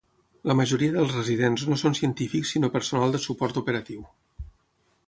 [0.51, 4.07] La majoria dels residents no són científics sinó personal de suport operatiu.